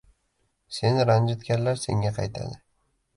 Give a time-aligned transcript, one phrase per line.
[0.77, 2.59] Seni ranjitganlar senga qaytadi